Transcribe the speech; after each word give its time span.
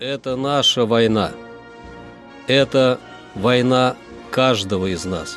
Это 0.00 0.36
наша 0.36 0.86
война. 0.86 1.32
Это 2.46 3.00
война 3.34 3.96
каждого 4.30 4.86
из 4.86 5.04
нас. 5.04 5.36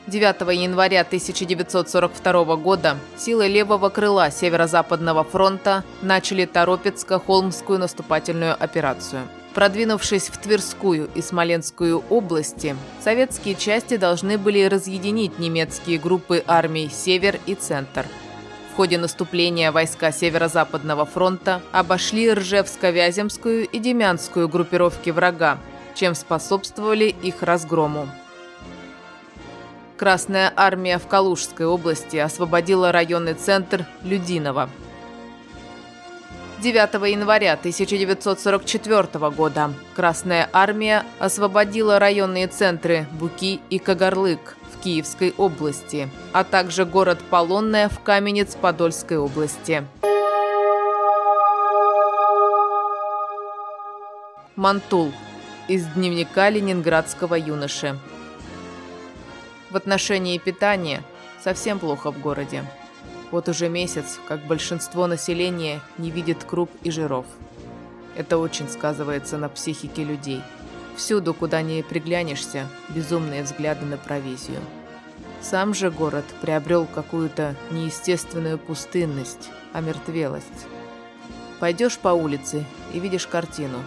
9 0.07 0.55
января 0.55 1.01
1942 1.01 2.55
года 2.55 2.97
силы 3.17 3.49
левого 3.49 3.89
крыла 3.89 4.31
Северо-Западного 4.31 5.25
фронта 5.25 5.83
начали 6.01 6.45
Торопецко-Холмскую 6.45 7.77
наступательную 7.77 8.55
операцию. 8.57 9.23
Продвинувшись 9.53 10.29
в 10.29 10.37
Тверскую 10.37 11.09
и 11.13 11.21
Смоленскую 11.21 12.05
области, 12.09 12.77
советские 13.03 13.55
части 13.55 13.97
должны 13.97 14.37
были 14.37 14.63
разъединить 14.63 15.39
немецкие 15.39 15.97
группы 15.99 16.41
армий 16.47 16.89
«Север» 16.89 17.39
и 17.45 17.55
«Центр». 17.55 18.05
В 18.71 18.77
ходе 18.77 18.97
наступления 18.97 19.73
войска 19.73 20.13
Северо-Западного 20.13 21.05
фронта 21.05 21.61
обошли 21.73 22.29
Ржевско-Вяземскую 22.29 23.63
и 23.63 23.79
Демянскую 23.79 24.47
группировки 24.47 25.09
врага, 25.09 25.57
чем 25.95 26.15
способствовали 26.15 27.05
их 27.05 27.41
разгрому. 27.41 28.07
Красная 29.97 30.53
армия 30.55 30.99
в 30.99 31.07
Калужской 31.07 31.65
области 31.65 32.17
освободила 32.17 32.91
районный 32.91 33.33
центр 33.33 33.87
Людиново. 34.03 34.69
9 36.59 37.11
января 37.11 37.53
1944 37.53 39.29
года 39.31 39.73
Красная 39.95 40.49
армия 40.53 41.03
освободила 41.17 41.97
районные 41.97 42.47
центры 42.47 43.07
Буки 43.19 43.59
и 43.71 43.79
Кагарлык 43.79 44.55
в 44.71 44.83
Киевской 44.83 45.33
области, 45.35 46.09
а 46.31 46.43
также 46.43 46.85
город 46.85 47.17
Полонная 47.31 47.89
в 47.89 47.99
Каменец-Подольской 48.03 49.17
области. 49.17 49.83
Мантул 54.55 55.11
из 55.67 55.85
дневника 55.87 56.51
ленинградского 56.51 57.33
юноши. 57.33 57.97
В 59.69 59.75
отношении 59.75 60.37
питания 60.37 61.03
совсем 61.43 61.79
плохо 61.79 62.11
в 62.11 62.19
городе. 62.19 62.63
Вот 63.31 63.49
уже 63.49 63.67
месяц, 63.67 64.19
как 64.27 64.45
большинство 64.45 65.07
населения 65.07 65.81
не 65.97 66.09
видит 66.09 66.43
круп 66.45 66.71
и 66.83 66.91
жиров. 66.91 67.25
Это 68.15 68.37
очень 68.37 68.69
сказывается 68.69 69.37
на 69.37 69.49
психике 69.49 70.03
людей. 70.03 70.41
Всюду, 70.95 71.33
куда 71.33 71.61
ни 71.61 71.81
приглянешься, 71.81 72.67
безумные 72.89 73.43
взгляды 73.43 73.85
на 73.85 73.97
провизию. 73.97 74.61
Сам 75.41 75.73
же 75.73 75.91
город 75.91 76.25
приобрел 76.41 76.85
какую-то 76.85 77.55
неестественную 77.69 78.57
пустынность, 78.57 79.49
омертвелость. 79.73 80.65
Пойдешь 81.59 81.97
по 81.97 82.09
улице 82.09 82.65
и 82.93 82.99
видишь 82.99 83.27
картину. 83.27 83.77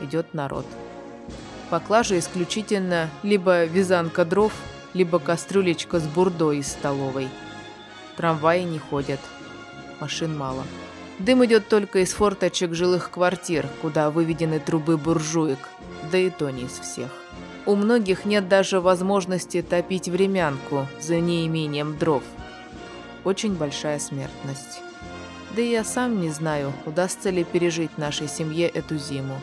Идет 0.00 0.32
народ. 0.32 0.66
Поклажа 1.68 2.18
исключительно 2.18 3.10
либо 3.22 3.64
вязанка 3.64 4.24
дров, 4.24 4.52
либо 4.94 5.18
кастрюлечка 5.18 6.00
с 6.00 6.06
бурдой 6.06 6.58
из 6.58 6.68
столовой. 6.68 7.28
Трамваи 8.16 8.62
не 8.62 8.78
ходят, 8.78 9.20
машин 10.00 10.36
мало. 10.36 10.64
Дым 11.18 11.44
идет 11.44 11.68
только 11.68 12.00
из 12.00 12.12
форточек 12.12 12.74
жилых 12.74 13.10
квартир, 13.10 13.66
куда 13.82 14.10
выведены 14.10 14.60
трубы 14.60 14.96
буржуек, 14.96 15.68
да 16.12 16.18
и 16.18 16.30
то 16.30 16.50
не 16.50 16.62
из 16.62 16.78
всех. 16.78 17.10
У 17.66 17.74
многих 17.74 18.24
нет 18.24 18.48
даже 18.48 18.80
возможности 18.80 19.60
топить 19.62 20.08
времянку 20.08 20.86
за 21.00 21.20
неимением 21.20 21.98
дров. 21.98 22.22
Очень 23.24 23.56
большая 23.56 23.98
смертность. 23.98 24.80
Да 25.54 25.60
и 25.60 25.70
я 25.70 25.84
сам 25.84 26.20
не 26.20 26.30
знаю, 26.30 26.72
удастся 26.86 27.30
ли 27.30 27.44
пережить 27.44 27.98
нашей 27.98 28.28
семье 28.28 28.68
эту 28.68 28.96
зиму. 28.96 29.40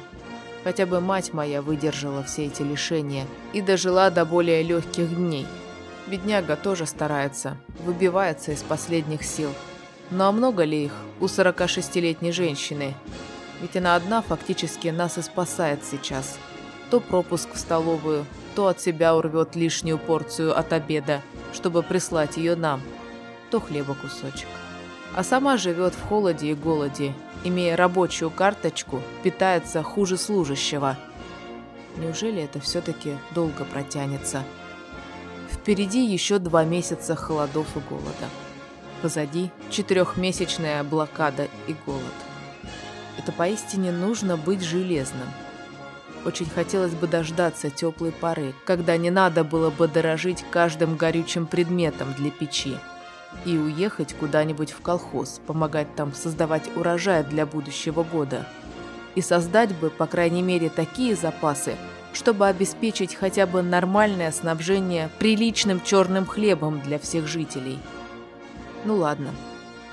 Хотя 0.66 0.88
бы 0.88 1.00
мать 1.00 1.32
моя 1.32 1.62
выдержала 1.62 2.24
все 2.24 2.48
эти 2.48 2.64
лишения 2.64 3.28
и 3.54 3.62
дожила 3.62 4.10
до 4.10 4.26
более 4.26 4.64
легких 4.64 5.16
дней. 5.16 5.46
Бедняга 6.08 6.56
тоже 6.56 6.88
старается, 6.88 7.56
выбивается 7.84 8.52
из 8.52 8.64
последних 8.64 9.24
сил. 9.24 9.52
Но 10.10 10.28
а 10.28 10.32
много 10.32 10.64
ли 10.64 10.86
их 10.86 10.92
у 11.20 11.26
46-летней 11.26 12.32
женщины? 12.32 12.96
Ведь 13.62 13.78
она 13.78 13.96
одна 13.96 14.24
фактически 14.24 14.88
нас 14.88 15.20
и 15.20 15.22
спасает 15.22 15.82
сейчас. 15.86 16.40
То 16.90 17.00
пропуск 17.00 17.54
в 17.54 17.60
столовую, 17.60 18.26
то 18.56 18.66
от 18.68 18.82
себя 18.82 19.16
урвет 19.16 19.56
лишнюю 19.56 20.00
порцию 20.00 20.58
от 20.58 20.74
обеда, 20.74 21.22
чтобы 21.54 21.84
прислать 21.84 22.38
ее 22.38 22.56
нам, 22.56 22.82
то 23.52 23.60
хлеба 23.60 23.94
кусочек. 23.94 24.48
А 25.16 25.24
сама 25.24 25.58
живет 25.58 25.94
в 25.94 26.08
холоде 26.08 26.48
и 26.48 26.56
голоде, 26.56 27.14
имея 27.46 27.78
рабочую 27.78 28.32
карточку, 28.32 29.02
питается 29.24 29.84
хуже 29.84 30.18
служащего. 30.18 30.98
Неужели 31.98 32.42
это 32.42 32.60
все-таки 32.60 33.18
долго 33.34 33.64
протянется? 33.64 34.44
Впереди 35.50 36.06
еще 36.06 36.40
два 36.40 36.66
месяца 36.66 37.16
холодов 37.16 37.68
и 37.78 37.80
голода. 37.80 38.30
Позади 39.02 39.52
четырехмесячная 39.70 40.84
блокада 40.84 41.48
и 41.68 41.76
голод. 41.86 42.04
Это 43.18 43.32
поистине 43.32 43.92
нужно 43.92 44.36
быть 44.36 44.62
железным. 44.62 45.28
Очень 46.26 46.50
хотелось 46.50 46.94
бы 46.94 47.08
дождаться 47.08 47.70
теплой 47.70 48.12
поры, 48.12 48.54
когда 48.66 48.98
не 48.98 49.12
надо 49.12 49.44
было 49.44 49.70
бы 49.70 49.88
дорожить 49.88 50.44
каждым 50.50 50.98
горючим 50.98 51.46
предметом 51.46 52.14
для 52.14 52.32
печи 52.32 52.78
и 53.46 53.58
уехать 53.58 54.14
куда-нибудь 54.14 54.72
в 54.72 54.82
колхоз, 54.82 55.40
помогать 55.46 55.96
там 55.96 56.14
создавать 56.14 56.64
урожай 56.76 57.24
для 57.24 57.46
будущего 57.46 58.04
года. 58.04 58.46
И 59.14 59.22
создать 59.22 59.74
бы, 59.76 59.90
по 59.90 60.08
крайней 60.08 60.42
мере, 60.42 60.70
такие 60.70 61.16
запасы, 61.16 61.76
чтобы 62.12 62.48
обеспечить 62.48 63.16
хотя 63.16 63.46
бы 63.46 63.62
нормальное 63.62 64.32
снабжение 64.32 65.10
приличным 65.20 65.82
черным 65.82 66.26
хлебом 66.26 66.82
для 66.82 67.00
всех 67.00 67.28
жителей. 67.28 67.80
Ну 68.84 68.96
ладно, 68.96 69.30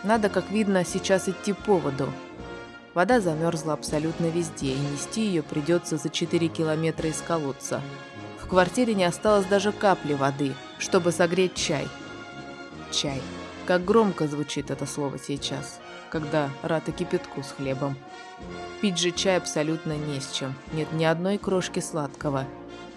надо, 0.02 0.28
как 0.28 0.50
видно, 0.50 0.84
сейчас 0.84 1.28
идти 1.28 1.52
по 1.52 1.76
воду. 1.76 2.08
Вода 2.94 3.20
замерзла 3.20 3.74
абсолютно 3.74 4.26
везде, 4.26 4.72
и 4.72 4.78
нести 4.78 5.24
ее 5.24 5.42
придется 5.42 5.96
за 5.96 6.10
4 6.10 6.48
километра 6.48 7.08
из 7.08 7.20
колодца. 7.20 7.80
В 8.42 8.48
квартире 8.48 8.94
не 8.94 9.04
осталось 9.04 9.46
даже 9.46 9.72
капли 9.72 10.12
воды, 10.14 10.52
чтобы 10.78 11.12
согреть 11.12 11.54
чай– 11.54 11.88
чай. 12.92 13.20
Как 13.64 13.84
громко 13.84 14.26
звучит 14.26 14.72
это 14.72 14.86
слово 14.86 15.18
сейчас, 15.20 15.78
когда 16.10 16.50
рата 16.62 16.90
кипятку 16.90 17.44
с 17.44 17.52
хлебом. 17.52 17.96
Пить 18.80 18.98
же 18.98 19.12
чай 19.12 19.36
абсолютно 19.36 19.92
не 19.92 20.20
с 20.20 20.32
чем, 20.32 20.54
нет 20.72 20.92
ни 20.92 21.04
одной 21.04 21.38
крошки 21.38 21.78
сладкого. 21.78 22.44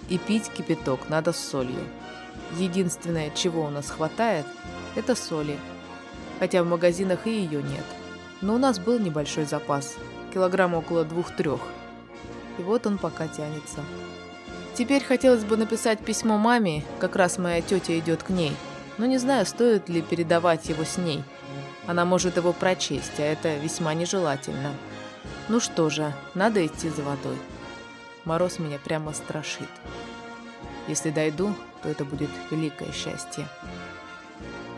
И 0.09 0.17
пить 0.17 0.49
кипяток 0.49 1.07
надо 1.07 1.33
с 1.33 1.37
солью. 1.37 1.83
Единственное, 2.57 3.29
чего 3.29 3.65
у 3.65 3.69
нас 3.69 3.91
хватает, 3.91 4.47
это 4.95 5.13
соли. 5.13 5.59
Хотя 6.39 6.63
в 6.63 6.67
магазинах 6.67 7.27
и 7.27 7.31
ее 7.31 7.61
нет. 7.61 7.85
Но 8.41 8.55
у 8.55 8.57
нас 8.57 8.79
был 8.79 8.97
небольшой 8.97 9.45
запас, 9.45 9.95
килограмм 10.33 10.73
около 10.73 11.05
двух-трех. 11.05 11.61
И 12.57 12.63
вот 12.63 12.87
он 12.87 12.97
пока 12.97 13.27
тянется. 13.27 13.81
Теперь 14.73 15.03
хотелось 15.03 15.43
бы 15.43 15.57
написать 15.57 15.99
письмо 15.99 16.37
маме, 16.37 16.83
как 16.99 17.15
раз 17.15 17.37
моя 17.37 17.61
тетя 17.61 17.97
идет 17.99 18.23
к 18.23 18.29
ней– 18.29 18.53
но 18.97 19.05
не 19.05 19.17
знаю, 19.17 19.45
стоит 19.45 19.89
ли 19.89 20.01
передавать 20.01 20.69
его 20.69 20.83
с 20.83 20.97
ней. 20.97 21.23
Она 21.87 22.05
может 22.05 22.37
его 22.37 22.53
прочесть, 22.53 23.19
а 23.19 23.23
это 23.23 23.55
весьма 23.57 23.93
нежелательно. 23.93 24.71
Ну 25.49 25.59
что 25.59 25.89
же, 25.89 26.13
надо 26.33 26.65
идти 26.65 26.89
за 26.89 27.03
водой. 27.03 27.37
Мороз 28.23 28.59
меня 28.59 28.79
прямо 28.83 29.13
страшит. 29.13 29.69
Если 30.87 31.11
дойду, 31.11 31.53
то 31.83 31.89
это 31.89 32.05
будет 32.05 32.29
великое 32.49 32.91
счастье. 32.91 33.47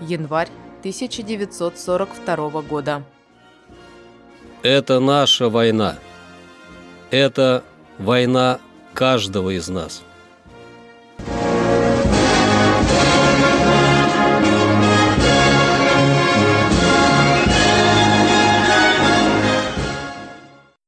Январь 0.02 0.50
1942 0.80 2.62
года. 2.62 3.04
Это 4.64 5.00
наша 5.00 5.50
война. 5.50 5.96
Это 7.10 7.64
война 7.98 8.60
каждого 8.94 9.56
из 9.56 9.70
нас. 9.70 10.04